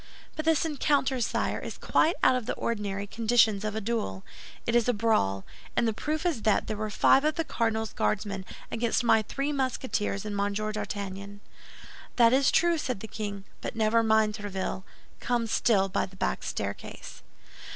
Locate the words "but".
0.35-0.45, 13.61-13.75